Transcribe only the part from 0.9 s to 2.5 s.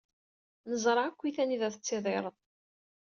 akkit anida tettidireḍ.